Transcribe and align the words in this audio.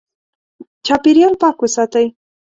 چاپېریال 0.85 1.33
پاک 1.41 1.57
وساتئ. 1.61 2.07